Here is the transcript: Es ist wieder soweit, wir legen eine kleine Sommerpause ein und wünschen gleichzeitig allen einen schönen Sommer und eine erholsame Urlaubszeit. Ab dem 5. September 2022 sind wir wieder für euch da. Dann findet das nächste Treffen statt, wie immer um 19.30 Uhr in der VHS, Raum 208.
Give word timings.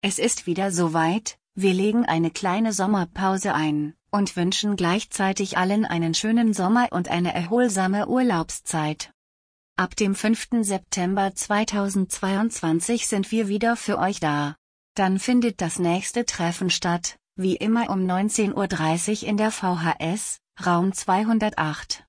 Es 0.00 0.20
ist 0.20 0.46
wieder 0.46 0.70
soweit, 0.70 1.38
wir 1.54 1.74
legen 1.74 2.06
eine 2.06 2.30
kleine 2.30 2.72
Sommerpause 2.72 3.52
ein 3.52 3.94
und 4.12 4.36
wünschen 4.36 4.76
gleichzeitig 4.76 5.58
allen 5.58 5.84
einen 5.84 6.14
schönen 6.14 6.54
Sommer 6.54 6.88
und 6.92 7.08
eine 7.08 7.34
erholsame 7.34 8.06
Urlaubszeit. 8.06 9.10
Ab 9.76 9.96
dem 9.96 10.14
5. 10.14 10.48
September 10.60 11.34
2022 11.34 13.08
sind 13.08 13.32
wir 13.32 13.48
wieder 13.48 13.74
für 13.74 13.98
euch 13.98 14.20
da. 14.20 14.54
Dann 14.94 15.18
findet 15.18 15.60
das 15.60 15.80
nächste 15.80 16.24
Treffen 16.24 16.70
statt, 16.70 17.16
wie 17.34 17.56
immer 17.56 17.90
um 17.90 18.00
19.30 18.00 19.22
Uhr 19.22 19.28
in 19.28 19.36
der 19.36 19.50
VHS, 19.50 20.38
Raum 20.64 20.92
208. 20.92 22.04